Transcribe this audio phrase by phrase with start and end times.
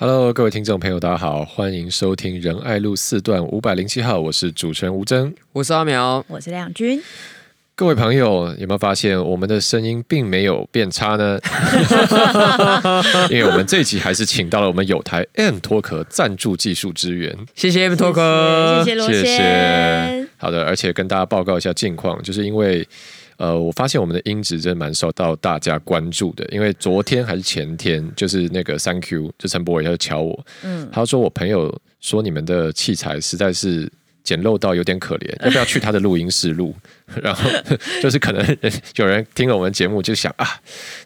[0.00, 7.02] Hello，各位听众朋友，大家好，欢迎收听仁爱路四段五百零七号，我是主持人吴峥，我是阿苗，我是亮君。
[7.74, 11.36] 各位朋友，有没有发现我们的声音并没有变差呢？
[13.28, 20.28] 因为我们这一集还是请到了我们有台 MTalk 赞助技术支援，谢谢 MTalk，谢谢罗先，谢谢。
[20.36, 22.86] 好的，而且跟大家报告一下近况，就是因为
[23.38, 33.90] 呃，我发现我们的音质真的蛮受到大家关注的，因为昨天还是前天，就是那个 Thank you，就陈博伟他就敲我，嗯，他说我朋友说你们的器材实在是
[34.28, 36.74] 简陋到有点可怜， 要不要去他的录音室录？
[37.22, 37.48] 然后
[38.02, 38.58] 就是可能
[38.96, 40.46] 有人听了我们节目就想啊，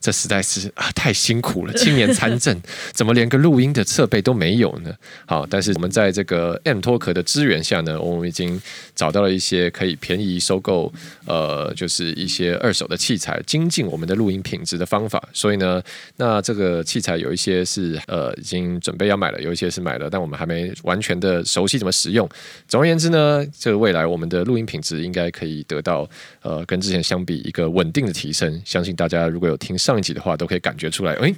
[0.00, 4.92] 这实在是啊太辛苦了，青年参政怎么连个录音的设备都没有呢？
[5.26, 8.60] 好，但是我们在这个 MTalk 的支援下呢，我们已经
[8.96, 10.92] 找到了一些可以便宜收购
[11.24, 15.22] 呃，就是一些二手的器材，精进我们的录音品质的方法。
[15.32, 15.80] 所以呢，
[16.16, 22.28] 那这个器材有一些是呃已经准备要买了，有一些是买了，但我们还没完全的熟悉怎么使用。
[22.66, 26.08] 总而言之呢，这个未来我们的录音品质应该可以得到。
[26.40, 31.12] 呃，跟之前相比，一个稳定的提升，相信大家如果有听上一集的话，都可以感觉出来。
[31.14, 31.32] 哎，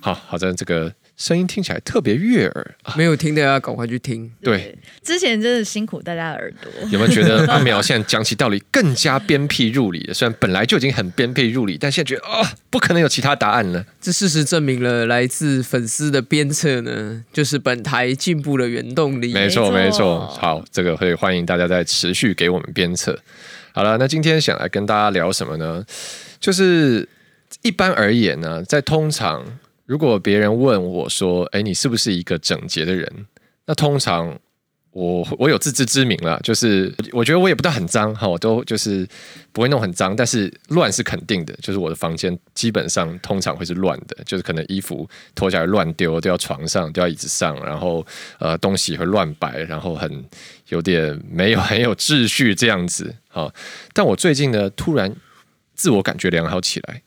[0.00, 4.30] 好，好在这个声音听起来特别悦耳，没有听的要赶快去听。
[4.42, 6.70] 对，之前真的辛苦大家的耳朵。
[6.90, 10.12] 有没有觉得阿苗现在讲起道理更加鞭辟入里了？
[10.12, 13.82] 虽然本来就已经很鞭辟入里，但现在觉得啊、哦，不可能有其他答案了。
[13.98, 19.32] 这事实证明了，来自粉丝的鞭策呢，就是本台进步的原动力。
[19.32, 20.26] 没错，没错。
[20.26, 23.18] 好，这个会欢迎大家再持续给我们鞭策。
[23.72, 25.82] 好了，那今天想来跟大家聊什么呢？
[26.38, 27.08] 就是
[27.62, 29.42] 一般而言呢，在通常
[29.86, 33.26] 如果别人问我说：“哎，你是不是一个整洁的人？”
[33.66, 34.38] 那通常
[34.90, 39.06] 我我有自知之明了，就是我觉得我也不到很脏哈，我都就是
[39.52, 41.54] 不会弄很脏，但是乱是肯定的。
[41.62, 48.06] 就是我的房间基本上通常会是乱的，就是可能衣服脱下来乱丢，丢到床上，丢到椅子上，然后
[48.38, 50.24] 呃东西会乱摆，然后很。
[50.70, 53.48] 有点没有 很有秩序这样子啊，
[53.92, 55.14] 但我最近呢，突然
[55.76, 57.02] 自我感觉良好起来，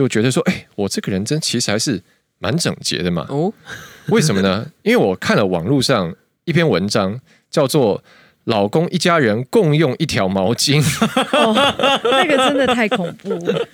[0.00, 2.02] 就觉得说，哎，我这个人真其实还是
[2.38, 3.26] 蛮整洁的嘛。
[3.28, 3.52] 哦，
[4.08, 4.66] 为什么呢？
[4.82, 8.02] 因为我看了网络上一篇文章，叫做
[8.44, 10.80] “老公一家人共用一条毛巾
[11.36, 11.54] ”，哦，
[12.02, 13.68] 那个真的太恐怖了，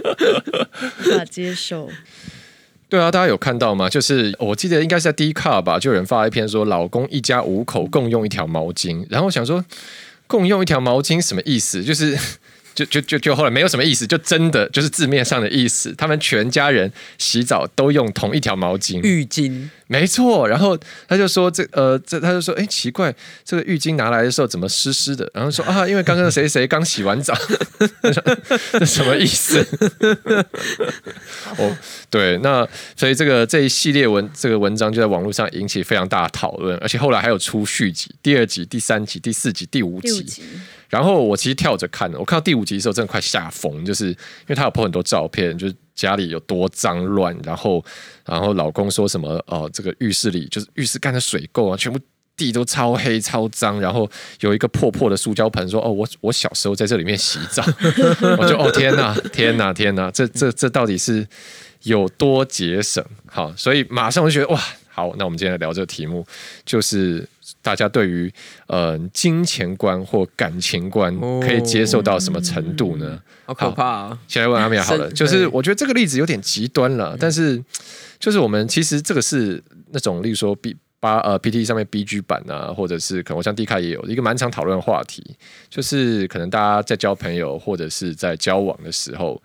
[1.05, 1.89] 无法接受。
[2.89, 3.89] 对啊，大家有看到吗？
[3.89, 9.65] 就是我记得应该是在 Dcard 吧，就有人发了一篇说，老公一家五口共用一条毛巾，然后我想说，
[10.27, 11.85] 共用一条毛巾什么意思？
[11.85, 12.19] 就是。
[12.77, 15.93] 就就就就后来没有什么意思，就真的就是字面上的意思。
[15.97, 20.47] 他们全家人洗澡都用同一条毛巾，浴巾，没错。
[20.47, 20.79] 然后
[21.09, 25.29] 他就说这呃这他就说哎奇怪，这个浴巾拿来的时候怎么湿湿的？
[25.33, 27.35] 然后说啊，因为刚刚谁谁刚洗完澡，
[28.79, 29.67] 这什么意思？
[31.57, 31.75] 哦，
[32.11, 40.43] 对，那所以这个这一系列文这个文章就在网络上引起非常大的讨论，而且后来还有出续集，第二集、第三集、第四集、第五集。
[40.89, 44.17] 然后我其实跳着看，我看到第五集的时候，真的快吓疯，就是因
[44.49, 47.85] 为他有 po 很多照片，就是家里有多脏乱，然后
[48.25, 51.99] 然后老公说什么哦、呃，这个浴室里就是浴室干的水垢啊，全部
[52.37, 54.09] 地都超黑超脏，然后
[54.41, 57.65] 有一个破破的塑胶盆，说哦，我 我小时候在这里面洗澡，
[58.39, 61.27] 我就哦天哪天哪天哪，这这这到底是
[61.83, 63.05] 有多节省？
[63.27, 66.25] 好，所以马上我就觉得哇，好，那我们今天来聊这个题目，
[66.65, 67.29] 就是。
[67.66, 68.32] 大家对于
[68.69, 73.21] 呃金钱观或感情观可以接受到什么程度呢？
[73.47, 74.19] 哦、好可怕啊！
[74.28, 77.60] 先来问阿苗好了， 就是我觉得这个例子有点极端了，但是
[78.21, 79.60] 就是我们其实这个是
[79.91, 85.37] 那种，例如说 B 八呃 PTT 上面 BG 版啊，或者是可能我像 Dcard 也有一个蛮常讨论的话题，
[85.69, 89.43] 就是可能大家在交朋友或者是在交往的时候，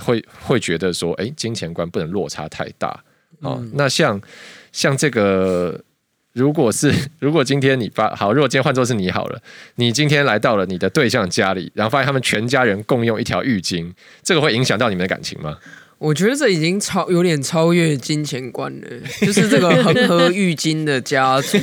[0.00, 3.02] 会会觉得说，哎，金钱观不能落差太大啊、
[3.54, 3.64] 哦。
[3.74, 4.20] 那像
[4.72, 5.80] 像这个。
[6.32, 9.40] 如果是 如果今天你发好，如果今天换作是你好了，
[9.76, 15.56] 你今天来到了你的对象家里，然后发现他们全家人共用一条浴巾，这个会影响到你们的感情吗？
[15.98, 18.88] 我觉得这已经超有点超越金钱观了，
[19.20, 21.56] 就是这个恒河浴巾的家族，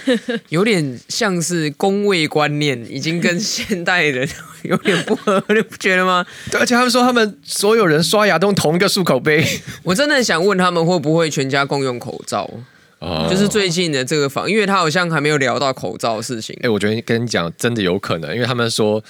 [0.50, 4.28] 有点像是公卫观念，已经跟现代人
[4.64, 6.26] 有点不合，你不觉得吗？
[6.50, 9.42] 对，而且他们说他们所有人刷牙都用同一个漱口杯，
[9.82, 12.50] 我真的想问他们会不会全家共用口罩
[12.98, 13.28] ？Oh.
[13.28, 16.54] 就是最近的这个房，因为他好像还没有聊到口罩的事情。
[16.60, 19.02] 哎、欸，我觉得跟你讲，真的有可能，因为他们说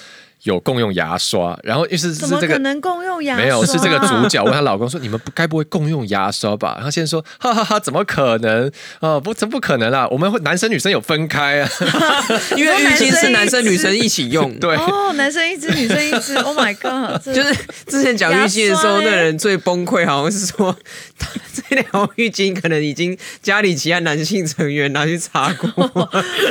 [0.42, 3.44] 有共用牙刷，然后意思是这个怎么可能共用牙刷？
[3.44, 8.70] 没有，是这个主角问她老公说：“你们不该不会共用牙刷吧？”然后先说：“哈哈哈，怎么可能？
[9.00, 10.06] 哦，不，这不可能啊！
[10.08, 11.68] 我们会男生女生有分开啊，
[12.56, 14.54] 因为浴巾是男生女生一起用。
[14.60, 16.36] 对，哦，男生一支，女生一支。
[16.36, 17.20] Oh my god！
[17.24, 17.54] 就是
[17.86, 20.76] 之前讲浴巾的时候，那人最崩溃，好像是说
[21.68, 25.84] 这条浴巾可能已经家里其他男性成员拿去擦过。
[25.96, 26.08] 哦、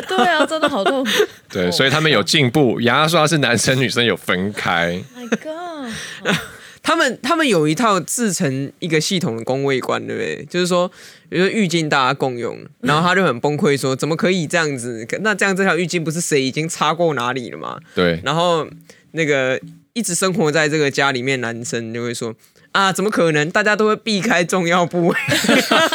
[0.07, 1.05] 对啊，真的好痛。
[1.49, 5.01] 对，所以他们有进步，牙刷是男生女生有分开。
[5.15, 6.35] My God！
[6.81, 10.45] 他们他们有一套自成一个系统的公卫观，对不对？
[10.47, 10.87] 就是说，
[11.27, 15.03] 比如说浴巾大家共用，然后他就很崩溃，说怎么可以这样子？
[15.21, 17.79] 那这样这条浴巾不是谁已经擦过哪里了吗？
[17.95, 18.21] 对。
[18.23, 18.67] 然后
[19.13, 19.59] 那个
[19.93, 22.35] 一直生活在这个家里面，男生就会说
[22.71, 23.49] 啊，怎么可能？
[23.49, 25.17] 大家都会避开重要部位，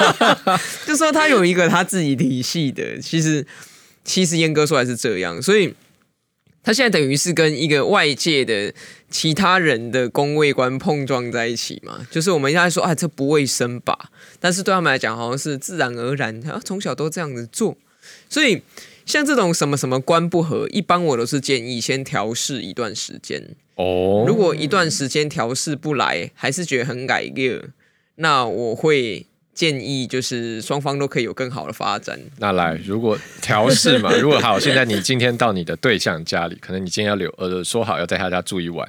[0.85, 2.99] 就说他有一个他自己体系的。
[2.99, 3.47] 其实
[4.03, 5.73] 其实严格说来是这样，所以。
[6.71, 8.73] 他现在等于是跟一个外界的
[9.11, 14.13] 其他人的公卫观碰撞在一起嘛，就是我们现在说啊，这不卫生吧？
[14.39, 17.77] 但是对他们来讲，好像是自然而然，他从小都这样子做。
[18.29, 18.63] 所以
[19.05, 23.43] 像这种什么什么观不合，一般我都是建议先调试一段时间。
[23.75, 27.71] 哦，如果一段时间调试不来，还是觉得很改个，
[28.15, 29.27] 那我会。
[29.61, 32.19] 建议就是双方都可以有更好的发展。
[32.39, 38.89] 那来，如果调试嘛， 如果好，现在你今天到你的对象家里，可能你今天要留呃说好要在他家住一晚，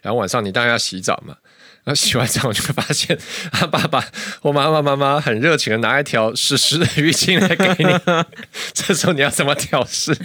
[0.00, 1.36] 然后晚上你当然要洗澡嘛。
[1.84, 3.16] 然后洗完澡，我就会发现
[3.52, 4.02] 他 爸爸
[4.40, 8.24] 或妈妈妈妈很热情的拿一条湿湿的浴巾来给你。
[8.72, 10.16] 这时候你要怎么调试？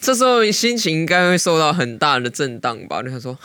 [0.00, 3.02] 这时候心情应该会受到很大的震荡吧？
[3.02, 3.38] 就想说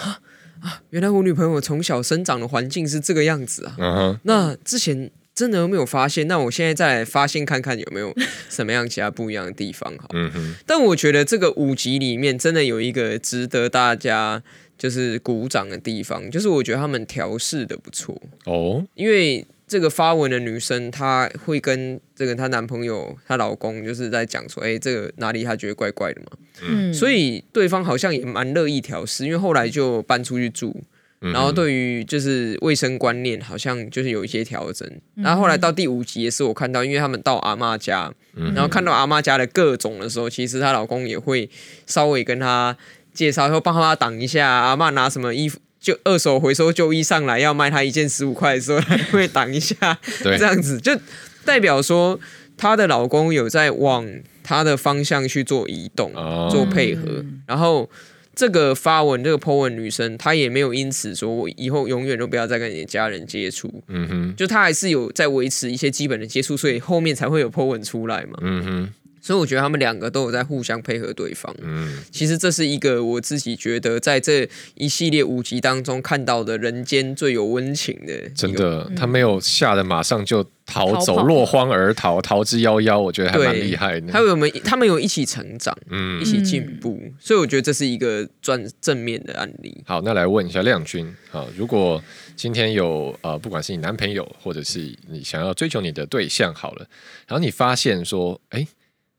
[0.64, 3.76] 啊，原来我女朋友从小生长的环境是这个样子啊。
[3.78, 5.12] 嗯哼，那之前。
[5.36, 6.28] 真的有没有发现？
[6.28, 8.14] 那我现在再来发现看看有没有
[8.50, 10.08] 什么样其他不一样的地方好。
[10.14, 10.56] 嗯哼。
[10.66, 14.44] 但我觉得这个五集里面真的有一个值得大家
[14.78, 18.86] 就是鼓掌的地方，就是我觉得他们调试的不错哦。
[18.94, 26.28] 因为这个发文的女生她会跟这个她男朋友、她老公就是在讲说，哎，这个哪里她觉得怪怪的嘛。
[26.62, 26.94] 嗯。
[26.94, 30.84] 所以对方好像也蛮乐意调试，因为后来就搬出去住。
[31.32, 34.90] 然后对于就是卫生观念，好像就是有一些调整。
[35.16, 38.12] 然后后来到第五集也是我看到，因为他们到阿嬷家，
[38.54, 41.50] 然后看到阿嬷家的各种的时候，其实她老公也会
[41.86, 42.76] 稍微跟她
[43.14, 44.50] 介绍，说帮她挡一下。
[44.50, 49.98] 阿嬷拿什么衣服，就二手回收旧衣上来要卖她一件十五块的时候，还会挡一下。
[50.22, 51.00] 这样子就
[51.46, 52.20] 代表说
[52.58, 54.06] 她的老公有在往
[54.44, 56.12] 她的方向去做移动，
[56.52, 57.90] 做配合，然后。
[58.36, 63.84] 这个发文，这个 po 文女生，她也没有因此说我以后永远都不要再跟你的家人接触。
[63.88, 68.40] 嗯哼，就她还是有在维持一些基本的接触，所以后面才会有 po 文出来嘛。
[68.42, 68.94] 嗯哼。
[69.24, 71.56] 所以我觉得他们两个都有在互相配合对方。
[71.62, 78.30] 嗯，其实这是一个我自己觉得在这一系列五集当中看到的人间最有温情的。
[78.36, 83.00] 真的，他没有吓得马上就逃走，逃落荒而逃，逃之夭夭。
[83.00, 84.12] 我觉得还蛮厉害的。
[84.12, 87.02] 还有我们，他们有一起成长，嗯，一起进步。
[87.18, 89.82] 所以我觉得这是一个转正面的案例。
[89.86, 92.04] 好，那来问一下亮君啊，如果
[92.36, 96.86] 今天有呃，不管是你男朋友，或者是你想要追求你的对象，好了，
[97.26, 98.68] 然后你发现说，哎。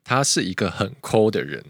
[0.05, 1.65] 他是一个很抠的人，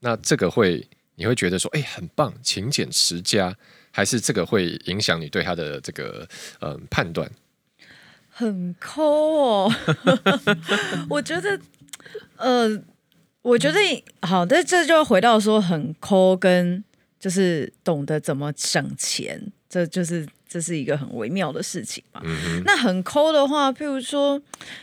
[0.00, 3.56] 那这个会你会觉得说，哎，很棒，勤俭持家，
[3.90, 6.28] 还是这个会影响你对他的这个
[6.60, 7.30] 嗯、呃、判断？
[8.28, 9.72] 很抠哦，
[11.08, 11.58] 我觉得，
[12.36, 12.82] 呃，
[13.40, 13.78] 我觉得
[14.20, 16.84] 好，但这就回到说很抠，跟
[17.18, 22.20] 就是懂得怎么省钱，这就是这是一个很微妙的事情嘛。
[22.24, 22.62] 嗯。
[22.66, 24.42] 那很抠的话，譬如说，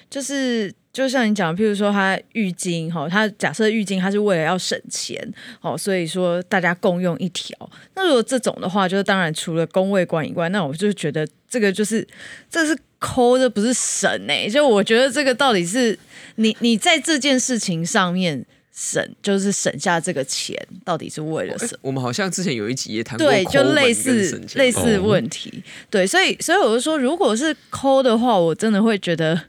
[0.09, 0.73] 就是。
[0.97, 5.15] 就像你讲，譬如说他浴巾哈，他假设浴巾他是为了要省钱，
[5.61, 7.55] 哦，所以说大家共用一条。
[7.93, 12.03] 那如果这种的话，就是当然除了公卫观以外，那我就觉得这个就是
[12.49, 14.49] 这是抠这，不是省哎、欸。
[14.49, 15.95] 就我觉得这个到底是
[16.37, 18.43] 你你在这件事情上面
[18.73, 21.79] 省，就是省下这个钱，到底是为了什么？
[21.83, 29.39] 我们好像之前有一集也谈过，对，就类似类似问题，哦、对，所以所以我就说，如果是抠的话，我真的会觉得。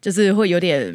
[0.00, 0.92] 就是会有点，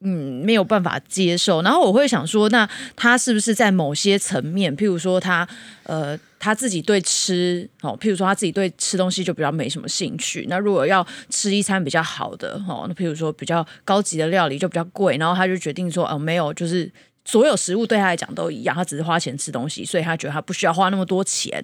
[0.00, 1.62] 嗯，没有办法接受。
[1.62, 5.46] 然后我会想说，那他是不是在某些层面，譬如说他，
[5.84, 10.46] 呃，他自己对吃，哦，譬如说他自己对吃东西就比较没什么兴趣。
[10.48, 16.90] 那如果要吃一餐比较好的，哦，那譬如说比较高级的料理就比较贵，然后他就决定说，哦，没有，就是。
[17.28, 21.62] 所有食物对他来讲都一样，他只是花钱吃东西，所以他觉得他不需要花那么多钱。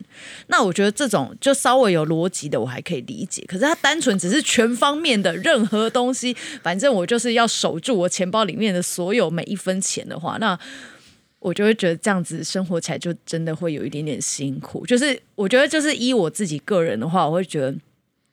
[0.48, 3.42] 那我觉得这种就稍微有逻辑的，我还可以理解。
[3.48, 10.58] 可是他单纯只是全方面的任何东西，反正我就是要守住我钱包里面的所有每一分钱的话，那
[11.38, 14.84] 我就会觉得这样子生活起来就真的会有一点点辛苦。
[14.84, 17.74] 就是我觉得，就是依我自己个人的话，我会觉得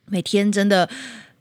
[0.07, 0.89] 每天真的。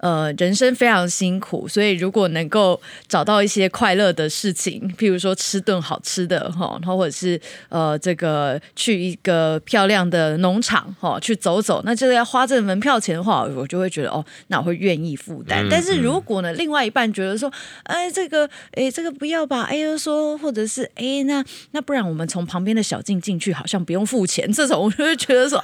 [0.00, 7.38] 呃，人生非常辛苦，所以如果能够找到一些快乐的事情，譬如说吃顿好吃的哈，然后或者是
[7.68, 15.66] 呃，这个去一个漂亮的农场哈，去走走，那这个要花这个门票钱的话，我就会觉得哦，那我会愿意负担。
[15.66, 17.52] 嗯、但是如果呢，另外一半觉得说，
[17.82, 25.62] 哎，这个哎，这个不要吧，哎，又说或者是哎，那那不然我们从旁边的小径进去，好像不用付钱，这种我就会觉得说，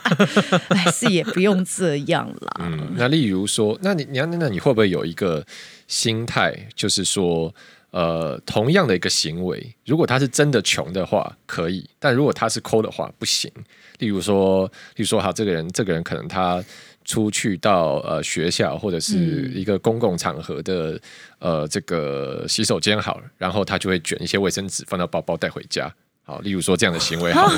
[0.69, 2.61] 哎，是也不用这样啦。
[2.61, 4.26] 嗯，那例如说，那你你要。
[4.27, 5.45] 那那你会不会有一个
[5.89, 7.55] 心态，就是说，
[7.91, 13.51] 呃，同样的一个行为，如果他是真的穷的话，可以；但如果他是抠的话，不行。
[13.99, 14.67] 例如说，
[14.97, 16.63] 例如说，好，这个人，这个人可能他
[17.05, 21.01] 出去到呃学校或者是一个公共场合的
[21.39, 25.93] 呃这个洗手间好了，然后他就会卷一些卫生纸放到包包带回家。
[26.29, 27.49] 好，例如说这样的行为， 好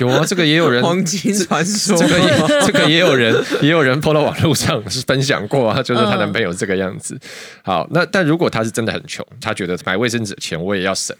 [0.00, 3.32] 有啊，这个也有人黄金传说，这个也这个也有人
[3.62, 7.16] 也有人 po 到网络上是分享过啊，就是她男朋友这个样子。
[7.62, 11.16] 好，那但如果他是真的很穷，他觉得买卫生纸的钱我也要省。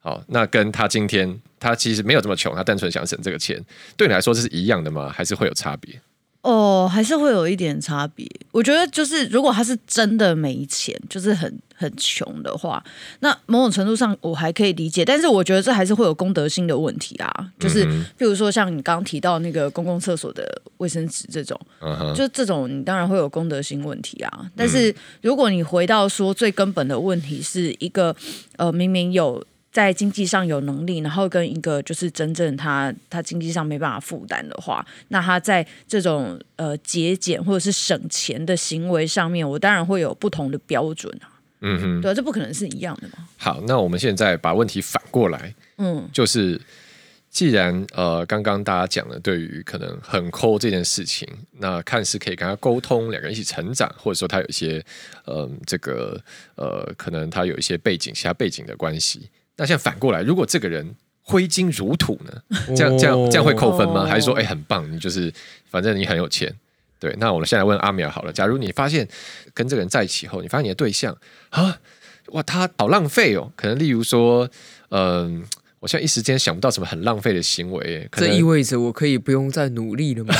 [0.00, 3.64] 好，那跟他今天他其实没有这么穷，他单纯想省这个钱，
[3.96, 5.08] 对你来说这是一样的吗？
[5.14, 5.94] 还是会有差别？
[6.42, 8.28] 哦，还是会有一点差别。
[8.50, 12.82] 我觉得就是，如果他是真的没钱，就是很很穷的话，
[13.20, 15.04] 那某种程度上我还可以理解。
[15.04, 17.30] 但是我觉得这还是会有公德心的问题啊。
[17.60, 17.86] 就是，
[18.18, 24.50] 譬如说像你刚刚提到那个公共厕所的卫生纸这种，嗯，就这种你当然会有公德心问题啊。
[24.56, 28.14] 但是如果你回到说最根本的问题是一个，
[28.56, 29.44] 呃，明明有。
[29.72, 41.40] 在经济上有能力，然后跟一个就是真正他他经济上没办法负担的话，那他在这种呃节俭或者是省钱的行为上面，我当然会有不同的标准啊。
[41.62, 43.26] 嗯哼，对啊，这不可能是一样的嘛。
[43.38, 46.60] 好，那我们现在把问题反过来，嗯，就是
[47.30, 51.26] 既然呃刚刚大家讲了对于可能很抠这件事情，
[51.58, 54.84] 那看似可以跟他沟通，两个人一起成长，或者说他有一些
[55.24, 56.20] 呃这个
[56.56, 59.30] 呃可能他有一些背景其他背景的关系。
[59.62, 60.84] 那现在反过来，如果这个人
[61.22, 62.32] 挥金如土呢？
[62.74, 64.04] 这样这样这样会扣分吗？
[64.04, 65.32] 还是说，哎、欸，很棒，你就是
[65.70, 66.52] 反正你很有钱，
[66.98, 67.14] 对？
[67.20, 69.06] 那我们现在问阿米尔好了，假如你发现
[69.54, 71.16] 跟这个人在一起后，你发现你的对象
[71.50, 71.78] 啊，
[72.32, 73.52] 哇，他好浪费哦。
[73.54, 74.50] 可能例如说，
[74.88, 75.44] 嗯，
[75.78, 78.08] 我现在一时间想不到什么很浪费的行为。
[78.10, 80.34] 可能这意味着我可以不用再努力了吗？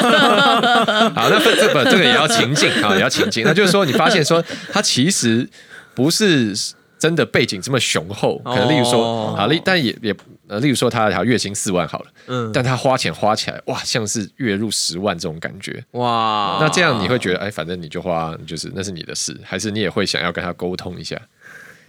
[1.14, 3.44] 好，那这个这个也要情境啊，也要情境。
[3.44, 5.46] 那就是说，你发现说他其实
[5.94, 6.54] 不是。
[6.98, 10.14] 真的背景这么雄厚，可能例如说，哦、好例，但也也
[10.48, 21.20] 呃，例如说他他月薪四万好了，嗯，但他花钱花起来，哇，像是月入十万这种感觉，哇，那这样你会觉得，哎，反正你就花，就是那是你的事，还是你也会想要跟他沟通一下？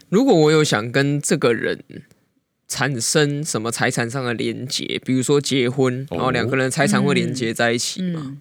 [0.09, 1.83] 如果我有想跟这个人
[2.67, 8.21] 产生什么财产上的连结，比如说结婚，然后两个人财产会连接在一起嘛？
[8.23, 8.37] 嗯嗯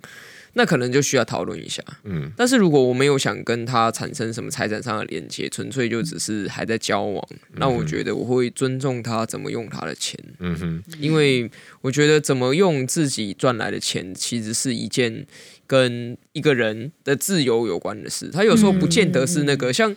[0.55, 11.50] 那可能就需要讨论一下，嗯，但是如果我没有想跟他产生什么财产上的连接，纯粹就只是还在交往，嗯、那我觉得我会尊重他怎么用他的钱，嗯哼，因为
[11.81, 15.26] 我觉得怎么用自己赚来的钱，其实是一件
[15.67, 19.97] 跟一个人的自由有关的事，他有时候不见得是那个、嗯、像。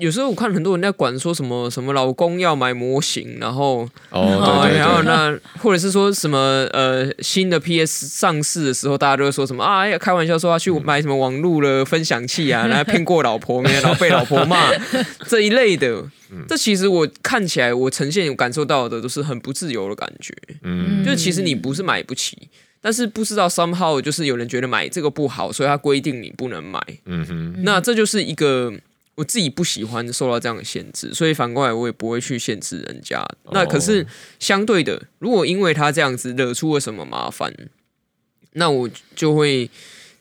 [0.00, 6.38] 有时候我看很多人在管说什么什么老公要买模型，然后哦，然后那或者是说什么
[6.72, 14.70] 呃新的 PS 上市的时候，大家都会说什么啊，要开玩笑说要去买什么网络的分享器啊， 然后骗过老婆， 然后被老婆骂
[15.28, 16.02] 这一类的。
[16.48, 20.32] 这其实我看起来，我呈现、我感受到的都是很不自由的感觉。
[20.62, 22.48] 嗯，就是其实你不是买不起，
[22.80, 26.80] 但是不知道 somehow 就是有人觉得买这个不好，所以他规定你不能买。
[27.06, 28.72] 嗯哼，那这就是一个。
[29.20, 33.22] 我自己不喜欢受到这样的限制，所以反过来我也不会去限制人家。
[33.52, 34.06] 那可是
[34.38, 37.54] 相对的，如果因为他这样子惹出了什么麻烦，
[38.52, 39.68] 那我就会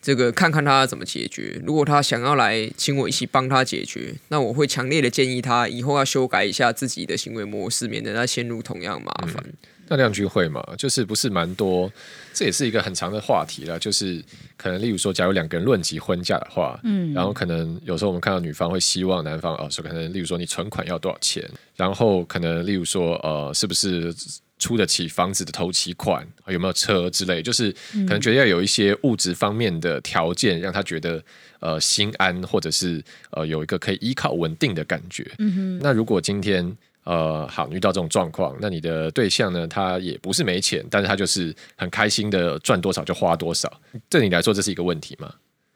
[0.02, 1.62] 这个看看他怎么解决。
[1.66, 9.42] 如果他想要来请我一起帮他解决，那我会强烈的建议他以后要修改一下自己的行为模式，免得他陷入同样麻烦。
[9.48, 9.54] 嗯
[9.90, 10.64] 那亮君会嘛？
[10.78, 11.92] 就是不是蛮多，
[12.32, 13.80] 这也是一个很长的话题了。
[13.80, 14.24] 就是
[14.56, 21.44] 可能，例如说，假如两个人论及婚嫁的话，嗯，然后可能有时候我们看到女方会希望男方，哦，说可能，例如说你存款要多少钱，
[21.76, 24.14] 然后可能，例如说，呃，是不是
[24.60, 31.24] 出得起房子的头期款，有没有车之类，就是可能觉得要有一些物质方面的条件，让他觉得
[31.62, 35.26] 呃心安，或者是呃有一个可以依靠稳定的感觉。
[35.40, 36.78] 嗯哼，那如果今天。
[37.06, 39.66] 呃，好，遇到这种状况，那你的对象呢？
[39.68, 43.72] 他也不是没钱，但是他就是很开心的赚多少就花多少。
[44.10, 45.34] 对你来说，这是一个问题吗？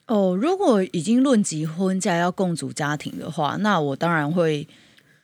[0.08, 4.68] 哦，如果已经论及婚嫁要共组家庭的话，那我当然会，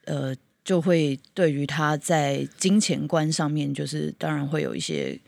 [0.06, 5.20] 呃，就会对于他在金钱观上面，就是当然会有一些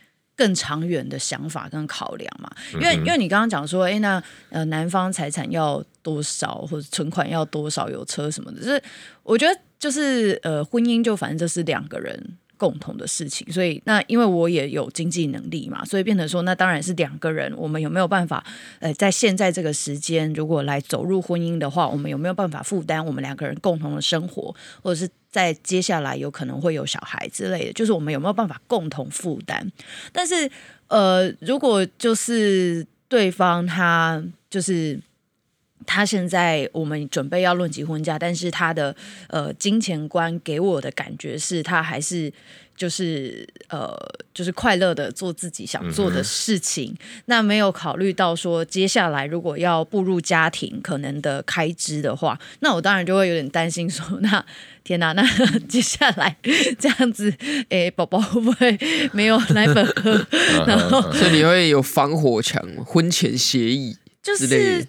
[0.42, 2.50] 更长远的想法跟考量嘛。
[2.74, 8.82] 因为因为你刚刚讲说，哎，那呃男方财产要多少，或者存款要多少，有车什么的，就是
[9.22, 12.38] 我觉得就是呃婚姻就反正这是两个人。
[12.62, 18.46] 共同的事情，所以那因为我也有经济能力嘛，所以变成说，那当然是两个人，我们有没有办法？
[18.80, 29.68] 呃，在现在这个时间，如果来走入婚姻的话，我们有没有办法负担我们两个人共同的生活，或者是在接下来有可能会有小孩之类的，就是我们有没有办法共同负担？
[30.12, 30.48] 但是，
[30.88, 35.00] 呃，如果就是对方他就是。
[35.86, 38.96] 他现在我们准备要论及婚嫁，但是他的
[39.28, 42.32] 呃金钱观给我的感觉是他还是
[42.76, 43.96] 就是呃
[44.34, 54.44] 就是快乐的做自己想做的事情，嗯、那没有考虑到说接下来如果要步入家庭可能的开支的话，那我当然就会有点担心说，那
[54.84, 55.24] 天哪，那
[55.68, 56.36] 接下来
[56.80, 57.32] 这样子，
[57.70, 58.80] 诶，宝宝会不会
[59.14, 60.26] 没有奶粉喝？
[60.66, 64.88] 然后所以你会有防火墙、婚前协议就是。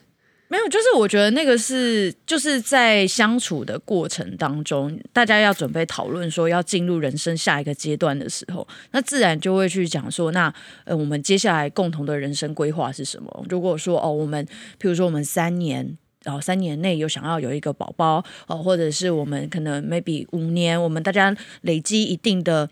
[0.52, 10.52] 没有，就是我觉得那个是就是在相处的过程当中，大家要准备讨论说要进入人生下一个阶段的时候，那自然就会去讲说，那
[10.84, 13.46] 呃，我们接下来共同的人生规划是什么？
[13.48, 14.44] 如果说哦，我们
[14.78, 22.68] 譬如说我们三年，然后三年内有想要有一个宝宝哦，或者是我们可能 maybe 五年，我们大家累积一定的。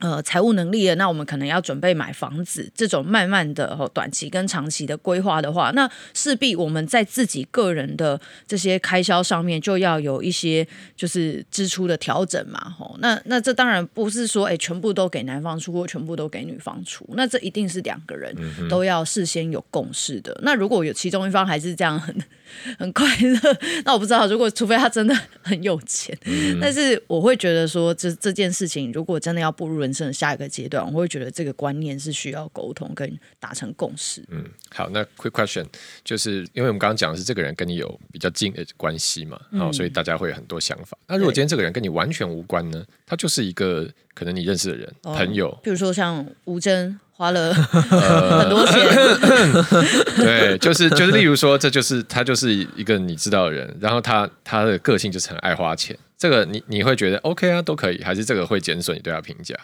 [0.00, 12.58] 呃，财务能力的，那我们可能要准备买房子，这种慢慢的、哦、短期跟长期的规划的话，那势必我们在自己个人的这些开销上面就要有一些就是支出的调整嘛。
[12.76, 18.36] 吼、哦，那那这当然不是说哎全部都给男方出或全部都给女方出，那这一定是两个人
[18.68, 20.32] 都要事先有共识的。
[20.32, 22.14] 嗯、那如果有其中一方还是这样很
[22.78, 29.83] 很快乐，那我不知道，如果除非他真的很有钱，嗯、但是我会觉得说这这件事情如果真的要步入。
[29.84, 34.24] 人生的下一个阶段，我会觉得这个观念是需要沟通跟达成共识。
[34.30, 35.66] 嗯，好，那 quick question
[36.02, 40.96] 就是因为我们刚刚讲的是这个人跟你有比较近的关系嘛，然后、嗯、所以大家会有很多想法。
[41.06, 42.84] 那如果今天这个人跟你完全无关呢？
[43.06, 49.84] 他就是一个可能你认识的人、哦、朋友，比如说像吴真花了 很多钱，呃、
[50.16, 55.96] 对，就是就是，例如说，这就是他就是一个你知道的人，然后他他的个性就是很爱花钱。
[56.16, 59.54] 这个你你会觉得 OK 啊，都可以，还是这个会减损你对他评价？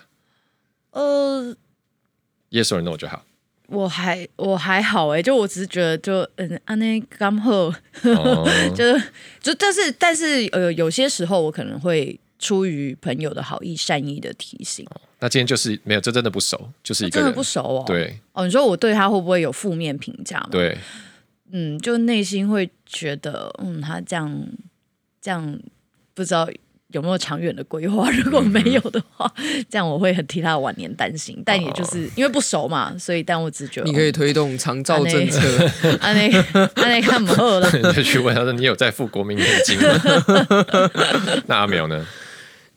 [0.92, 1.56] 呃
[2.50, 3.24] ，Yes or No 就好。
[3.68, 7.70] 我还我还好哎，就我只是觉得就嗯，安内刚好，
[8.74, 8.98] 就
[9.40, 14.84] 就但是但是呃，有些时候我可能会出于朋友的好意、善意的提醒。
[14.90, 17.84] 哦、那今天就是没有，这真的不熟，就是一个真的不熟哦。
[17.86, 20.48] 对哦，你说我对他会不会有负面评价吗？
[20.50, 20.76] 对，
[21.52, 24.46] 嗯，就内心会觉得嗯，他这样
[25.20, 25.60] 这样。
[26.12, 26.46] 不知道
[26.92, 28.10] 有没有长远的规划？
[28.24, 29.30] 如果没有的话，
[29.68, 31.40] 这样我会很替他晚年担心。
[31.44, 35.40] 但也就是因为不熟嘛，所以但我只觉得你可以推动长照政策。
[36.00, 36.30] 安内
[36.74, 37.70] 安内看不后了，
[38.02, 39.88] 去问他说：“你有在付国民年金吗？”
[41.46, 42.04] 那阿苗呢？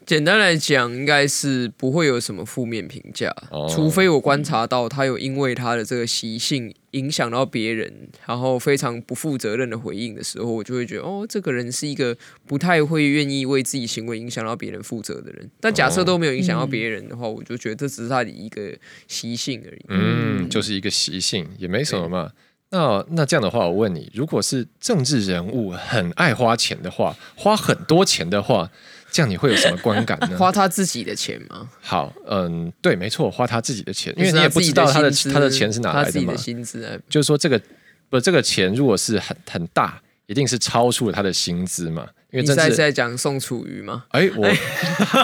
[0.06, 15.50] 简单来讲，应该是不会有什么负面评价，哦、除非我观察到他有因为他的这个习性影响到别人，然后非常不负责任的回应的时候，我就会觉得哦，这个人是一个不太会愿意为自己行为影响到别人负责的人。
[15.62, 18.74] 但假设都没有影响到别人的话，哦、我就觉得这只是他的一个
[19.08, 19.86] 习性而已。
[19.88, 22.32] 嗯，就是一个习性，也没什么嘛。
[22.72, 28.70] 那那这样的话，我问你，如果是政治人物很爱花钱的话，花很多钱的话。
[29.14, 30.36] 这样你会有什么观感呢？
[30.40, 31.70] 花他自己的钱吗？
[31.80, 36.36] 好，嗯，对，没错，花他自己的钱，因为你也不知道他的他的钱是哪来的嘛。
[36.36, 37.62] 薪资就是说这个
[38.10, 42.08] 不，这个钱如果是很很大，一定是超出了他的薪资嘛。
[42.32, 44.06] 因为你在在讲宋楚瑜吗？
[44.10, 44.52] 哎，我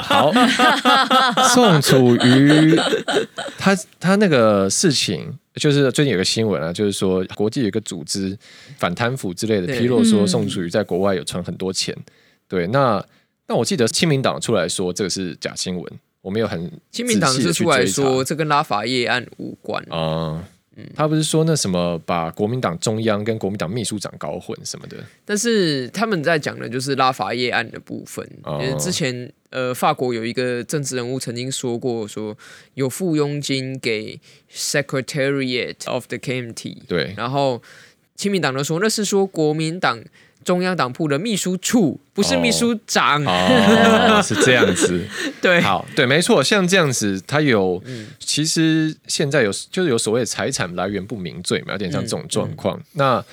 [0.03, 0.31] 好，
[1.47, 2.79] 宋楚瑜，
[3.57, 8.37] 他他那个事情，就是最近有个新闻啊，就是说国际有一个组织
[8.77, 11.97] 反贪腐之类的披露说，宋楚瑜在国外有存很多钱。
[12.47, 13.03] 对，那。
[13.49, 15.83] 但我记得亲民党出来说这个是假新闻，
[16.21, 20.47] 我没有很亲民党是出来说这跟拉法叶案无关啊。
[20.75, 28.23] 嗯，他不是说那什么把国民党中央跟国民党秘书长搞混什么的，但是他们在讲的就是拉法叶案的部分。
[28.45, 32.37] 因为之前呃，法国有一个政治人物曾经说过，说
[32.75, 34.19] 有付佣金给
[34.53, 37.59] Secretariat of the KMT，对，然后
[38.15, 40.03] 亲民党的说那是说国民党。
[40.43, 45.05] 中央党部的秘书处不是秘书长哦，哦， 是这样子。
[45.41, 52.77] 对，好，对，没错，像这样子，他有，嗯、其实现在有就是有所谓的财产来源不明罪嘛，有点像这种状况。
[52.79, 53.25] 嗯、那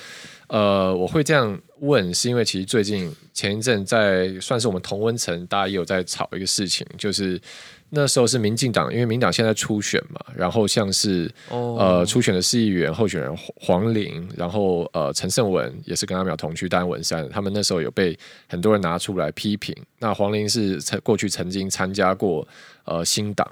[0.47, 7.41] 呃，我会这样问，是因为其实最近前一阵在算是我们同温层，大家也有在吵一个事情，就是。
[7.89, 11.79] 那时候是民进党，因为民党现在初选嘛，然后像是、oh.
[11.79, 18.17] 呃初选的市议员候选人黄玲，然后呃陈胜文也是跟阿淼同区丹文山，他们那时候有被
[18.49, 19.75] 很多人拿出来批评。
[19.99, 22.45] 那黄玲是曾过去曾经参加过
[22.83, 23.47] 呃新党。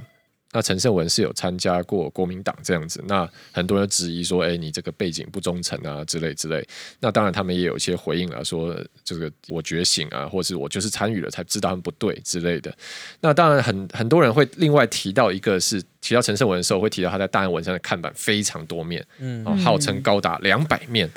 [0.56, 6.66] 那陈胜文是有参加过国民党这样子，那很多人质疑说，哎、欸，你这个背景不忠诚啊之类之类。
[7.02, 12.74] 那当然他们也有一些回应了，说这个我觉醒啊，或是我就是参与了才知道他们不对之类的。
[13.20, 21.12] 那当然很很多人会另外提到一个是提到陈胜文的时候，会提到他在大安文山的看板非常多面，嗯，号称高达两百面。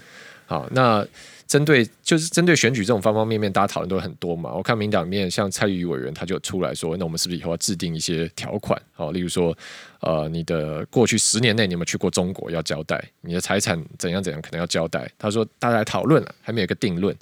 [0.46, 1.06] 好，那。
[1.48, 4.52] 针对就是针对选举这种方方面面，大家讨论都很多嘛。
[4.52, 8.80] 我看民党里面像蔡玉委员，他就出来说，那我们是不是以后要制定一些条款？
[8.92, 9.56] 好，例如说，
[10.00, 13.02] 呃，你的过去十年内你有没有去过中国要交代？
[13.22, 15.10] 你的财产怎样怎样可能要交代？
[15.16, 17.16] 他说大家来讨论了，还没有一个定论。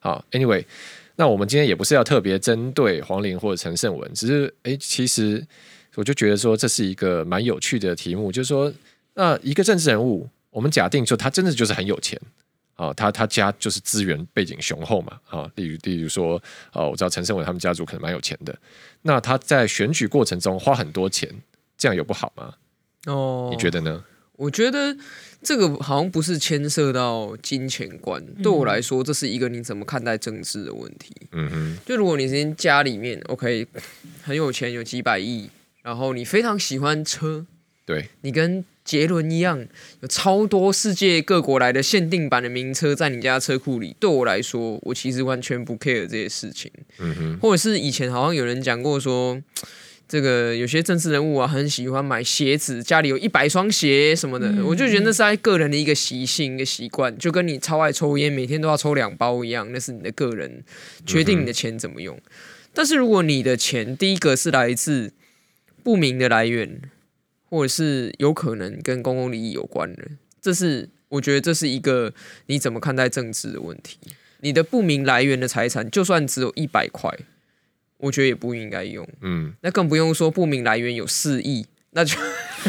[0.00, 0.64] 好，Anyway，
[1.14, 5.46] 那我们今天也不是要特别针对黄玲或者陈胜文，只是哎，其实
[5.94, 8.72] 我就觉得说这是一个蛮有趣的题目，就是说，
[9.14, 12.20] 那一个政治人物，我们假定说他真的就是很有钱。
[12.78, 16.40] 啊，他他家就是资源背景雄厚嘛，啊，例如例如说，
[16.72, 18.56] 哦，我知道陈胜伟他们家族可能蛮有钱的，
[19.02, 21.28] 那他在选举过程中花很多钱，
[21.76, 22.54] 这样有不好吗？
[23.06, 24.04] 哦，你觉得呢？
[24.36, 24.96] 我觉得
[25.42, 31.12] 这个好像不是牵涉到金钱观，嗯、对我来说，这是一个你怎么看待政治的问题。
[31.32, 33.66] 嗯哼，就如果你今天家里面 OK
[34.22, 35.50] 很有钱，有几百亿，
[35.82, 37.44] 然后你非常喜欢车，
[37.84, 38.64] 对你跟。
[38.88, 39.62] 杰伦一样，
[40.00, 43.94] 有超多世界各国来的限定版的名车在你家车库里。
[44.00, 46.72] 对我来说，我其实完全不 care 这些事情。
[46.98, 49.38] 嗯哼，或者是以前好像有人讲过说，
[50.08, 54.48] 这个有些政治人物啊，很喜欢买鞋子，家里有一百双鞋什么的。
[54.48, 60.64] 嗯、我就觉得那是他个人的一个习性、一个习惯，就跟你超爱抽烟，每天都要抽两包一样，那是你的个人
[61.04, 62.16] 决定你的钱怎么用。
[62.16, 62.22] 嗯、
[62.72, 65.12] 但是如果你的钱第一个是来自
[65.82, 66.80] 不明的来源。
[67.48, 70.04] 或者是有可能跟公共利益有关的，
[70.40, 72.12] 这是我觉得这是一个
[72.46, 73.98] 你怎么看待政治的问题。
[74.40, 77.10] 你的不明来源的财产，就算只有一百块，
[77.96, 79.08] 我觉得也不应该用。
[79.22, 82.16] 嗯，那更不用说不明来源有四亿，那就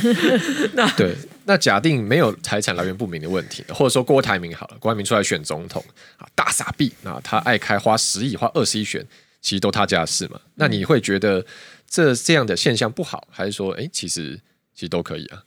[0.73, 1.15] 那对。
[1.45, 5.83] 那假定没有财产来源不明的问题，或者说郭台铭好了，郭台铭出来选总统
[6.17, 9.05] 啊，大傻逼啊，他爱开花十亿、花二十亿选，
[9.41, 10.39] 其实都他家的事嘛。
[10.55, 11.45] 那你会觉得
[11.87, 14.39] 这这样的现象不好，还是说，哎，其实？
[14.79, 15.43] 其实都可以啊，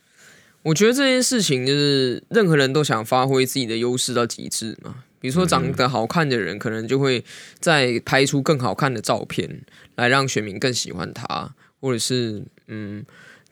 [0.61, 4.97] 我觉得这件事情就是任何人都想发挥自己的优势到极致嘛。
[5.21, 7.25] 比如说长得好看的人，可能就会
[7.59, 9.63] 再拍出更好看的照片
[9.95, 13.03] 来让选民更喜欢他，或者是嗯，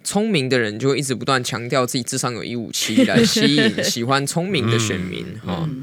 [0.05, 5.67] 聪明的人就会一直不断强调自己智商有一五七来吸引 喜欢聪明的选民哈。
[5.67, 5.83] 嗯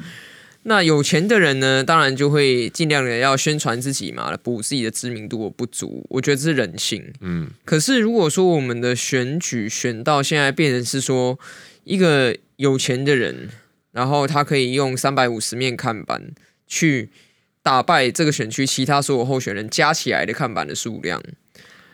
[0.70, 6.06] 那有钱的人呢，当然就会尽量的要宣传自己嘛，补自己的知名度的不足。
[6.10, 7.14] 我觉得这是人性。
[7.22, 11.40] 嗯，可是如果说我们的选举选到现在变成是说
[11.86, 13.48] 一个有钱的人，
[13.94, 16.32] 然后他可以用三百五十面看板
[16.68, 17.10] 去
[17.64, 21.24] 打败这个选区其他所有候选人加起来的看板的数量。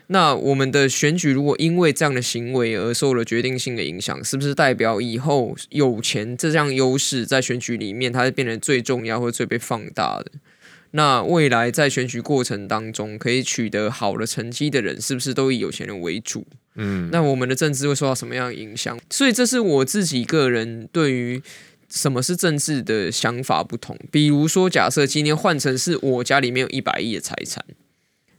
[0.08, 10.32] 那我们的选举如果因为这样的行为而受了决定性的影响，是不是代表以后有钱这项优势在选举里面它是变得最重要或最被放大的？
[10.92, 16.46] 那未来在选举过程当中可以取得好的成绩的人，是不是都以有钱人为主？
[16.76, 19.00] 嗯，那我们的政治会受到什么样的影响？
[19.10, 21.42] 所以这是我自己个人对于
[21.89, 23.98] 什么是政治的想法不同。
[24.12, 27.66] 比如说，假设今天换成是我家里面有一百亿的财产。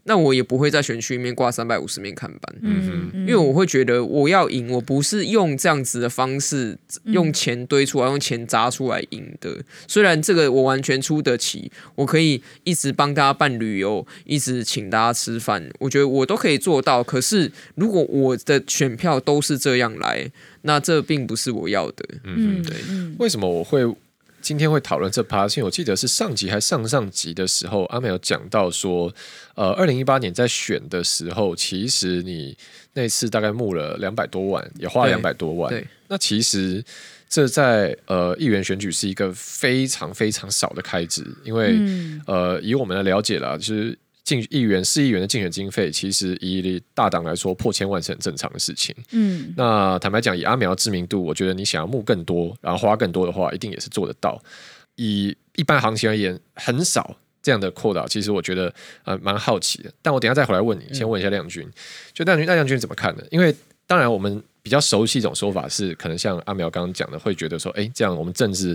[0.04, 9.62] 那我也不会在选区里面挂三百五十面看板，嗯哼，因为我会觉得我要赢，我不是用这样子的方式用钱堆出来，用钱砸出来赢的。
[9.88, 17.02] 虽然这个我完全出得起，我可以一直帮大家办旅游，一直请大家吃饭，我觉得我都可以做到。
[17.02, 20.30] 可是如果我的选票都是这样来，
[20.62, 22.04] 那这并不是我要的。
[22.24, 22.76] 嗯，对。
[23.18, 23.82] 为什么我会？
[24.44, 29.11] 今天会讨论这趴，因为我记得是上集还上上集的时候，阿美有讲到说，
[29.54, 32.54] 呃，二零一八年在选的时候，其实你
[32.92, 35.70] 那次大概募了两百多万，也花了两百多万。
[35.70, 36.85] 对，那其实
[37.26, 43.98] 这在呃议员选举是一个非常非常少的开支，因为、嗯、呃以我们的了解啦，就是。
[44.24, 48.94] 竞议员、市议员的竞选经费，其实以大党来说，破千万是很正常的事情。
[49.10, 54.42] 嗯，那坦白讲，以阿苗的知名度，我觉得你想要募更多，然后花更多的话，一定也是做得到。
[54.96, 58.72] 以一般行情而言，很少这样的扩大，其实我觉得
[59.04, 59.92] 呃蛮好奇的。
[60.00, 61.68] 但我等一下再回来问你，先问一下亮君，
[62.14, 63.22] 就亮君，那亮君怎么看呢？
[63.30, 63.54] 因为
[63.87, 68.70] 当然我们比较熟悉一种说法是，可能像阿苗刚刚讲的，会觉得说，哎，这样我们政治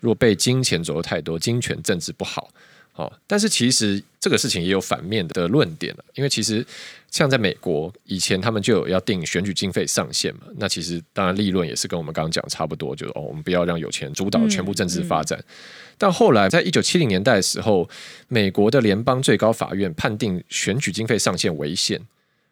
[0.00, 2.50] 如果被金钱左右太多，金权政治不好。
[2.98, 6.66] 哦，但是其实这个事情也有反面的论点了，因为其实
[7.12, 10.40] 像在美国以前，他们就有要定选举经费上限嘛。
[10.56, 15.38] 那其实当然利润也是跟我们刚刚讲差不多，就是哦，我们不要让有钱人主导全部政治发展。
[15.38, 17.88] 嗯嗯、但后来在一九七零年代的时候，
[18.26, 22.00] 美国的联邦最高法院判定选举经费上限违宪。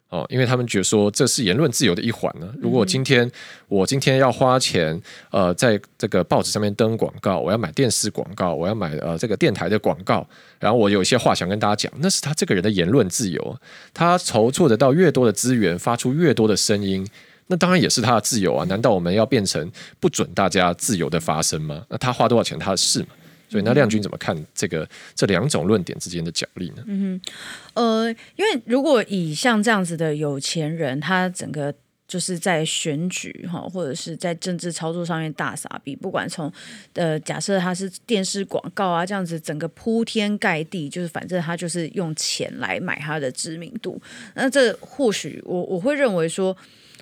[0.09, 2.49] 哦，因为他们觉得说这是言论自由的一环呢。
[2.61, 3.29] 如果今天
[3.67, 10.25] 我今天要花钱，呃，在这个报纸上面登广告，我要买电视广告，我要买呃这个电台的广告，
[10.61, 13.57] 然后我有一些话想跟大家讲，那是他这个人的言论自由。
[13.93, 17.05] 他筹措得到越多的资源，发出越多的声音，
[17.49, 18.65] 那当然也是他的自由啊。
[18.67, 21.85] 难道我们要变成不准大家自由的发声吗？
[21.89, 23.09] 那他花多少钱，他的事嘛。
[23.49, 26.83] 所以，那亮君怎么看这个这两种论点之间的角力呢？
[26.87, 27.33] 嗯哼，
[27.75, 31.73] 呃，因为如果以像这样子的有钱人，他整个
[32.09, 36.53] 就是在选举哈，或者是在政治操作上面大傻逼，不管从
[36.95, 44.01] 呃假设他是电视广告啊这样子，整个铺天盖地，就是反正他就是用钱来买他的知名度。
[44.35, 46.57] 那这或许我我会认为说。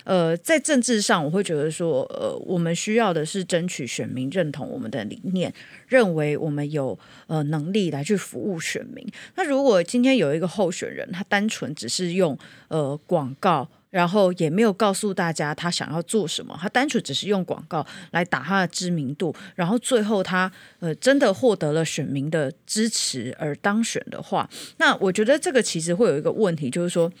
[0.05, 5.51] 呃，在政治上，我会觉得说，呃，我们需要的是争取选民认同我们的理念，
[5.87, 9.03] 认为我们有呃能力来去服务选民。
[9.35, 12.37] 那如果今天有一个候选人，他单纯只是用
[12.67, 27.11] 呃广告，然后也没有告诉大家他想要做什么，他单纯只是用广告来打他的知名度，然后最后他呃真的获得了选民的支持而当选的话，那我觉得这个其实会有一个问题，就是说。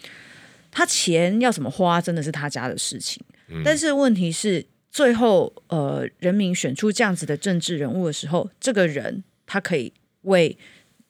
[0.77, 3.23] 他钱要怎么花，真的是他家的事情。
[3.47, 10.57] 嗯、但是问题是，最后呃，人民选出这样子的政治人物的时候，这个人他可以为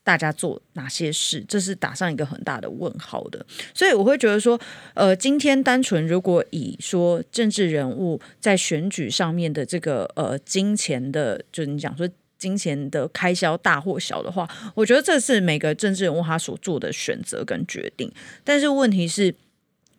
[0.03, 3.43] 大家做哪些事，这是打上一个很大的问号的。
[3.73, 4.59] 所以我会觉得说，
[4.93, 18.11] 呃，今天单纯如果以说政治人物在选举上面的这个呃金钱的，就是你讲说金钱的开销大或小的话，我觉得这是每个政治人物他所做的选择跟决定。
[18.43, 19.33] 但是问题是。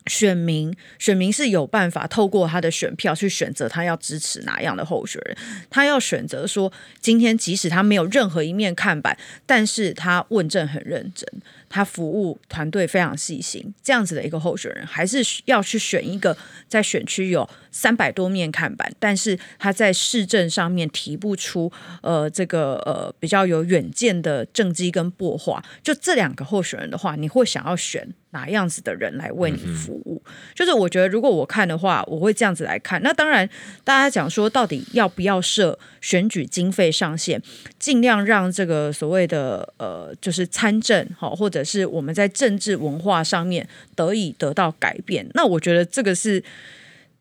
[0.07, 5.37] 选民，选民是有办法透过他的选票去选择他要支持哪样的候选人。
[5.69, 11.27] 他要选择说，今天即使他没有任何一面看板，但是他问政很认真，
[11.68, 16.37] 他服务团队非常细心，这样子的一个候选人，还是要去选一个
[16.68, 21.70] 在选区有三百多面看板，但是他在市政上面提不出
[22.02, 25.62] 呃这个呃比较有远见的政绩跟擘画。
[25.83, 30.22] 就这两个候选人的话，你会想要选哪样子的人来为你服务？
[30.26, 33.02] 嗯、就是我觉得，如果我看的话，我会这样子来看。
[33.02, 33.48] 那当然，
[33.85, 37.40] 大家讲说到底要不要设选举经费上限，
[37.79, 45.27] 尽量让这个所谓的呃，就是参政好，或者的是我们在政治文化上面得以得到改变。
[45.35, 46.42] 那我觉得这个是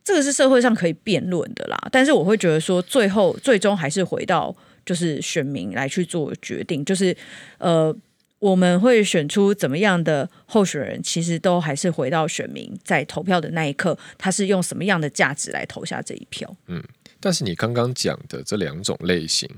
[0.04, 1.78] 这个是社会上可以辩论的啦。
[1.92, 7.16] 但是我会觉得说，最后最终还是回到就是选民来去做决定，就是
[7.58, 7.96] 呃。
[8.40, 16.56] 我们会选出怎么样的候选人，其实都还是回到选民在投票的那一刻，他是用什么样的价值来投下这一票。
[16.68, 16.84] 嗯，
[17.20, 19.50] 但是你刚刚讲的这两种类型，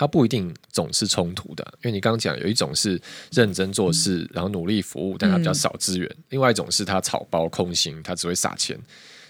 [0.00, 2.98] 它不一定总是冲突的，因为你刚刚讲有一种是
[3.32, 8.78] 认真做事，然后努力服务，但他比较少资源；嗯、另外一种是他草包空心，他只会撒钱。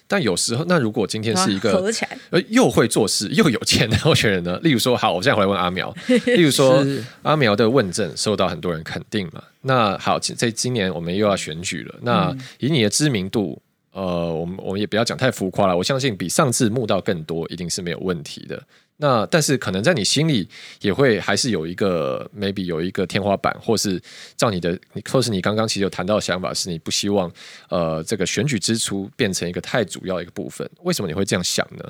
[0.06, 1.92] 但有时候，那如果今天是一个
[2.30, 4.60] 呃又会做事又有钱的候选人呢？
[4.62, 5.92] 例如说，好，我现在回来问阿苗。
[6.06, 6.86] 例如说，
[7.22, 9.42] 阿苗的问政受到很多人肯定嘛。
[9.62, 11.96] 那好，在今年我们又要选举了。
[12.02, 15.76] 那以你的知名度，呃，我们我们也不要讲太浮夸了。
[15.76, 18.62] 我相信比上次募到更多，一定是没有问题的。
[19.00, 20.46] 那但是可能在你心里
[20.82, 24.00] 也会还是有一个 maybe 有一个天花板，或是
[24.36, 24.78] 照你的，
[25.10, 27.32] 或是你刚刚其实有谈到的想法，是你不希望
[27.70, 30.68] 呃这个选举支出变成一个太主要的一个部分。
[30.82, 31.84] 为什么你会这样想呢？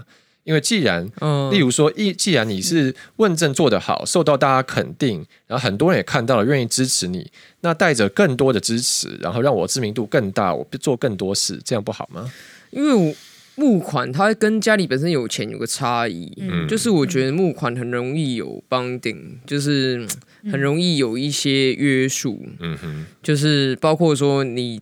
[0.45, 1.05] 因为既然，
[1.51, 12.33] 例如说，一既然你是问政做得好，受到大家肯定，然后很多人也看到了，愿意支持你，那带着更多的支持，然后让我知名度更大，我做更多事，这样不好吗？
[12.71, 13.15] 因为我。
[13.61, 20.07] 募款，它跟家里本身有钱有个差异，嗯、就是我觉得募款很容易有 bonding，就是
[20.51, 24.81] 很容易有一些约束，嗯哼，就是包括说你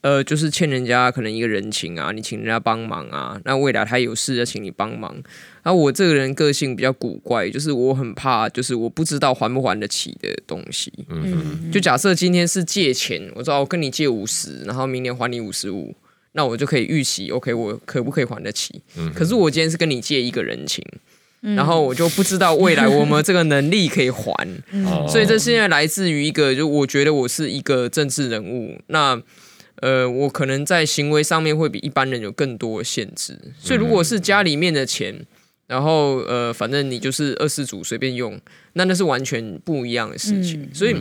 [0.00, 5.14] 呃，就是欠人家可能一个人情啊，你请人家帮忙啊，那未来他有事要请你帮忙，
[5.62, 15.94] 然后我这个人个性比较古怪，就是我很怕，就是我不知道还不还得起的东西，嗯哼，就假设今天是借钱，我知道我跟你借五十，然后明年还你五十五。
[16.36, 18.82] 那我就可以预期，OK，我可不可以还得起？
[18.98, 20.84] 嗯、可是我今天是跟你借一个人情，
[21.40, 29.18] 嗯、然后我就不知道未来我们这个能力可以还， 嗯、所以这是因为来自于一个，就我觉得我是一个政治人物，那
[29.76, 33.38] 呃，我可能在行为上面会比一般人有更多的限制。
[33.58, 35.24] 所以如果是家里面的钱，
[35.66, 38.38] 然后呃，反正你就是二世祖随便用，
[38.74, 40.68] 那那是完全不一样的事情。
[40.74, 40.94] 所以，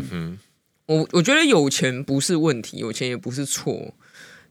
[0.86, 3.94] 我我觉得有钱不是问题，有钱也不是错。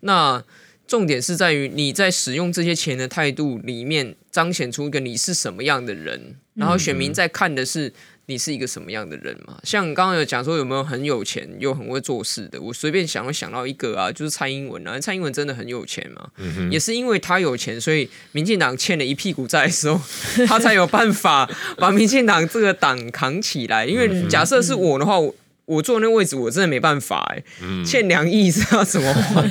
[0.00, 0.44] 那
[0.86, 7.92] 重点是在于你在使用这些钱的态度里面，彰显出一个你是什么样的人，然后选民在看的是
[8.26, 9.58] 你是一个什么样的人嘛。
[9.64, 15.00] 像刚刚有讲说有没有很有钱又很会做事的，我随便想会想到一个啊，就是蔡英文啊。
[15.00, 16.28] 蔡英文真的很有钱嘛，
[16.70, 20.00] 也是因为他有钱，所以民进党欠了一屁股债的时候，
[20.46, 23.84] 他才有办法把民进党这个党扛起来。
[23.88, 29.50] 因为假设是我的话，我我坐那个位置，我真的没办法哎、欸，欠两亿是要怎么还？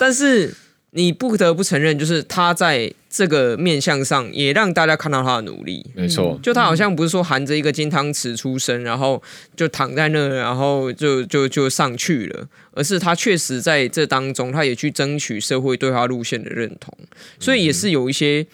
[0.00, 0.52] 但是
[0.92, 5.84] 你不得不承认，就是他在这个面向上也让大家看到他的努力。
[5.94, 9.22] 没错，就他好像不是说含着一个金汤匙出生，然后
[9.54, 16.96] 就躺在那，然后就就就上去了，而是他确实在这当中，他也去争取社会对他路线的认同，
[17.38, 18.46] 所以也是有一些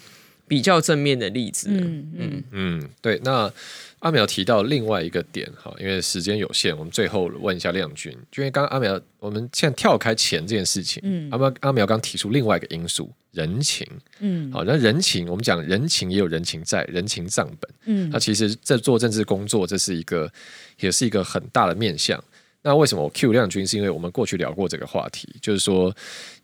[0.49, 1.69] 比较正面的例子。
[1.71, 3.53] 嗯嗯嗯，对，那。
[4.01, 13.87] 阿苗提到另外一个点哈，因为时间有限，我们最后问一下亮君，就因为刚刚阿苗，我们现在跳开钱这件事情，嗯，阿苗阿苗刚提出另外一个因素，人情，
[14.21, 20.31] 嗯，好，那人情，我们讲人情也有人情债，人情账本，嗯，那其实在做政治工作，这是一个
[20.79, 22.23] 也是一个很大的面向。
[22.63, 23.67] 那为什么我 Q 亮君？
[23.67, 25.95] 是因为我们过去聊过这个话题，就是说，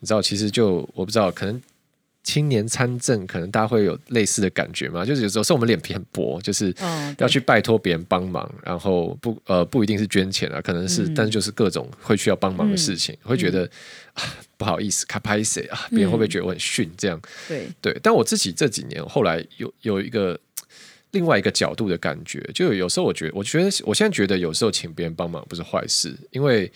[0.01, 1.61] 你知道，其实就我不知道，可能。
[2.23, 5.05] 青年参政，可能大家会有类似的感觉嘛？
[5.05, 6.73] 就是有时候是我们脸皮很薄，就是
[7.19, 13.69] 要去拜托别人帮忙，然后不呃不一定是捐钱啊，可能是，嗯、但是就是各种会需要帮忙的事情，嗯、会觉得、
[14.15, 14.23] 啊、
[14.57, 15.87] 不好意思，卡拍谁啊？
[15.91, 16.89] 别人会不会觉得我很逊？
[16.97, 18.01] 这样、嗯、对对。
[18.01, 20.39] 但我自己这几年后来有有一个
[21.11, 26.71] 另外一个角度的感觉，就有时候我觉得，我觉得我现在觉得有时候请别人帮忙不是坏事，因为。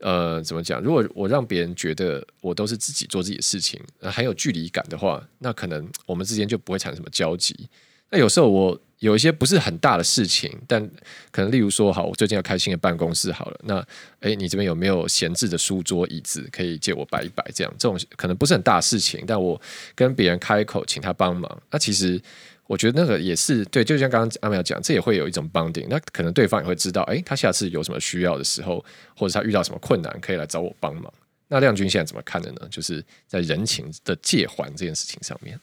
[0.00, 0.80] 呃，怎么讲？
[0.80, 7.68] 如果我让别人觉得我都是自己做自己的事情，很有距离感的话，那可能我们之间就不会产生什么交集。
[8.10, 10.88] 那有时候我有一些不是很大的事情，但
[11.30, 13.86] 可能例如说，好，我最近要开新的办公室，好了，那
[14.20, 17.44] 诶，你这边有没有闲置的书桌椅子可以借我摆一摆？
[17.54, 19.60] 这样，这种可能不是很大的事情，但我
[19.94, 22.20] 跟别人开口请他帮忙，那其实。
[22.68, 25.86] 我觉得那个也是对，就像刚刚阿苗讲，这也会有一种 bonding。
[25.88, 28.84] 那可能对方也会知道，哎，他下次有什么需要的时候，
[29.16, 31.10] 或者他遇到什么困难，可以来找我帮忙。
[31.48, 32.68] 那亮君现在怎么看的呢？
[32.70, 35.58] 就是在人情的借还这件事情上面。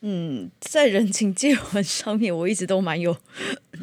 [0.00, 3.14] 嗯，在人情借还上面，我一直都蛮有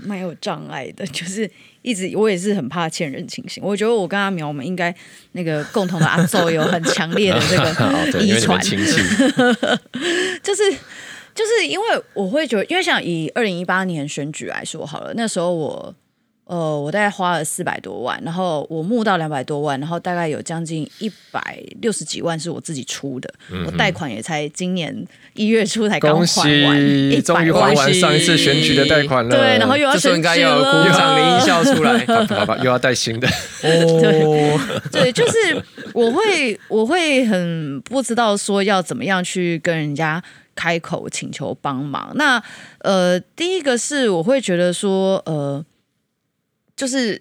[0.02, 1.48] 蛮有障碍的，就是
[1.84, 3.64] 一直我也是很怕欠人情型。
[3.64, 4.94] 我觉得我跟阿苗，我们应该
[5.34, 8.60] 那个共同的阿祖有很强烈的这个 遗传，
[10.42, 10.64] 就是。
[11.40, 15.96] 就是因为我会觉得，因为像以二零一八年选举来说好了，那时候我
[16.44, 24.94] 呃，我大概花了四百多万，然后我募到两百多万，然后大概有将近一百六十几万是我自己出的，嗯、我贷款也才今年
[25.34, 29.30] 一月初才刚还完，终于还完上一次选举的贷款了。
[29.30, 32.04] 对，然后又要选举了，应该要鼓掌的音效出来，
[32.36, 33.28] 好吧，又要带新的。
[33.64, 34.60] 哦，
[34.92, 40.22] 对，就是我会我会很不知道说要怎么样去跟人家。
[40.60, 42.44] 开口请求帮忙，那
[42.80, 45.66] 呃，第一个是我会觉得说，呃，
[46.76, 47.18] 就是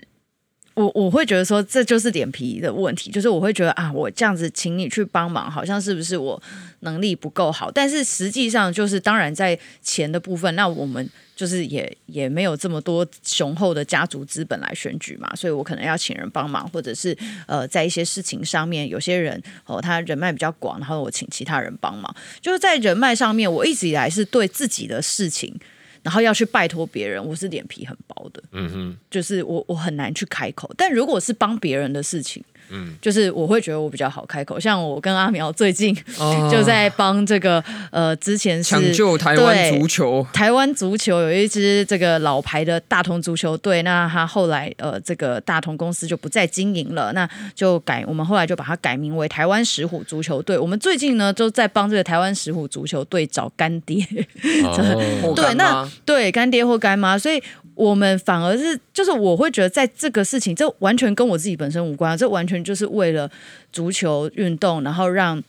[0.78, 6.40] 我我会觉得说，这就是脸皮的问题，就是我会觉得啊，我这样子请你去帮忙，好像是不是我
[6.80, 7.70] 能力不够好？
[7.70, 11.08] 但是实际上就是，当然在钱的部分，那我们。
[11.38, 22.12] 就是也也没有这么多雄厚的家族资本来选举嘛，所以我可能要请人帮忙，或者是呃在一些事情上面，有些人哦他人脉比较广，然后我请其他人帮忙。
[22.40, 25.56] 就是在人脉上面，我一直以来是对自己的事情，
[26.02, 30.70] 然后要去拜托别人，我是脸皮很薄的，嗯哼，就是我我很难去开口。
[30.76, 35.94] 但如果是帮别人的事情，嗯，就是我会觉得我比较好开口，像我跟阿苗最近
[36.50, 50.58] 就在帮这个呃，之前是抢救台湾足球，台湾足球有一支这个老牌的大同足球队，那他后来呃这个大同公司就不再经营了，那就改我们后来就把它改名为台湾石虎足球队。
[50.58, 54.04] 我们最近呢就在帮这个台湾石虎足球队找干爹，
[54.64, 57.42] 哦、对，那对干爹或干妈，所以。
[57.78, 63.30] 我们反而是，就是我会觉得，在这个事情，这完全跟我自己本身无关，这完全就是为了
[63.72, 65.40] 足球运动，然后让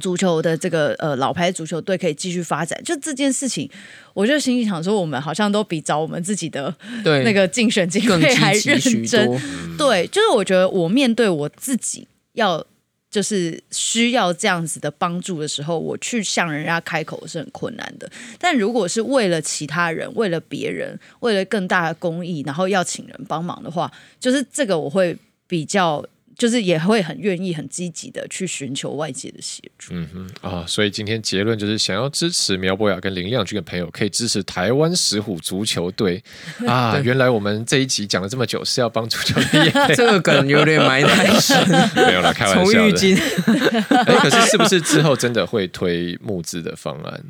[0.00, 2.76] 足球的这个呃老牌足球队可以继续发展。
[2.82, 3.70] 就这件事情，
[4.14, 6.74] 我就心里想说，我们好像都比找我们自己的
[7.24, 9.40] 那个竞选经费还认真。
[9.78, 12.66] 对，就是我觉得我面对我自己要。
[13.10, 18.10] 就是需要这样子的帮助的时候，我去向人家开口是很困难的。
[18.38, 23.90] 但如果是为了其他人、为了别人、为了更大的公益，然后要请人帮忙的话，
[24.20, 25.16] 就是这个我会
[25.48, 26.04] 比较
[26.40, 29.92] 就是也会很愿意、很积极的去寻求外界的协助。
[29.92, 36.24] 嗯哼啊，所以今天结论就是，想要支持苗博雅跟林亮君的朋友，可以支持台湾石虎足球队
[36.66, 36.98] 啊。
[37.04, 39.94] 原来我们这一集讲了这么久，是要帮足球队。
[39.94, 42.72] 这个梗有点埋太深， 没有啦，开玩笑的。
[42.72, 43.20] 从浴巾。
[44.06, 47.22] 哎，可是是不是之后真的会推募资的方案？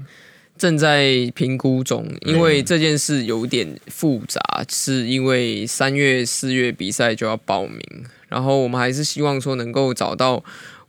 [0.56, 4.40] 正在评估中，因为这件事有点复杂，
[4.70, 7.80] 是因为三月、四月比赛就要报名。
[8.30, 10.42] 然后我们还是希望说能够找到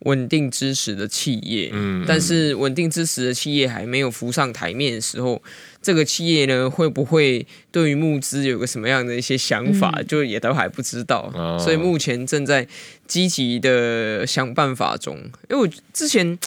[0.05, 5.41] 稳定支持的企业，嗯，但是稳定支持的企业还没有浮上台面的时候，
[5.81, 12.67] 这个企业呢会不会对于募资有个什么样的一些想法，嗯、就也都还不知道，哦、所以目前正在
[13.05, 15.17] 积极的想办法中。
[15.49, 16.39] 因为我之前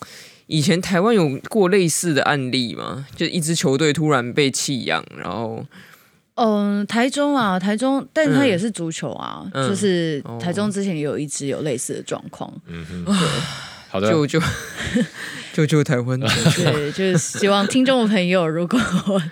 [0.47, 5.65] 以前台湾有过类似的案例嘛，就一支球队突然被弃养，然后。
[6.35, 12.53] 嗯，台中啊，台中，但是它也是足球啊，嗯、就是台中之前也有一支有类似的状况。
[12.67, 13.15] 嗯哼，对，
[13.89, 14.41] 好的，就就。
[15.55, 16.19] 救救台湾！
[16.59, 18.77] 对，就是希望听众朋友，如果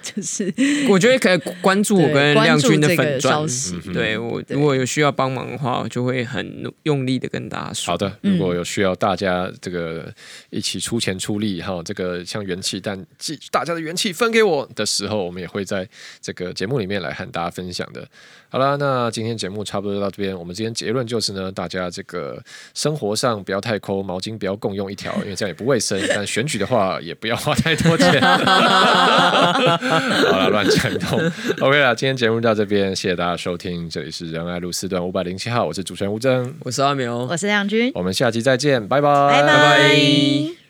[0.01, 0.55] 就是
[0.89, 3.45] 我觉得可以关注我跟亮君的粉专，
[3.93, 7.91] 对我如果有需要帮忙的话，我就会很用力的跟大家说。
[7.91, 10.15] 好的，如果有需要大家这个
[10.51, 13.05] 一起出钱出力哈，这个像元气弹，
[13.51, 15.89] 大家的元气分给我的时候，我们也会在
[16.21, 18.07] 这个节目里面来和大家分享的。
[18.49, 20.39] 好了，那今天节目差不多就到这边。
[20.39, 22.41] 我们今天结论就是呢，大家这个
[22.75, 25.99] 生活上不要太抠，毛巾不要共用一条，因为这样也不卫生。
[26.15, 28.21] 但选举的话，也不要花太多钱。
[28.21, 28.39] 好
[30.39, 31.19] 了，乱讲一通。
[31.61, 33.89] OK 了，今天节目到这边，谢谢大家收听。
[33.89, 40.62] 这里是仁爱路四段五百零七号，我是主持人吴峥，我是阿苗，我是亮君，我们下期再见，拜拜，拜拜。